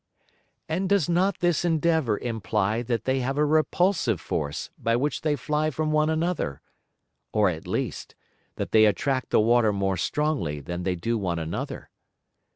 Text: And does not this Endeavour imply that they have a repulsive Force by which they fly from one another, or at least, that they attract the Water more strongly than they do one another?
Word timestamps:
And 0.67 0.89
does 0.89 1.07
not 1.07 1.41
this 1.41 1.63
Endeavour 1.63 2.17
imply 2.17 2.81
that 2.81 3.03
they 3.03 3.19
have 3.19 3.37
a 3.37 3.45
repulsive 3.45 4.19
Force 4.19 4.71
by 4.79 4.95
which 4.95 5.21
they 5.21 5.35
fly 5.35 5.69
from 5.69 5.91
one 5.91 6.09
another, 6.09 6.59
or 7.31 7.49
at 7.49 7.67
least, 7.67 8.15
that 8.55 8.71
they 8.71 8.85
attract 8.85 9.29
the 9.29 9.39
Water 9.39 9.71
more 9.71 9.97
strongly 9.97 10.59
than 10.59 10.81
they 10.81 10.95
do 10.95 11.19
one 11.19 11.37
another? 11.37 11.91